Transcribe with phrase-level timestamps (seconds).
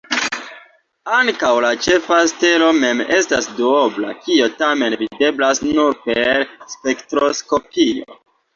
[1.17, 8.23] Ankaŭ la ĉefa stelo mem estas duobla, kio tamen videblas nur per spektroskopio.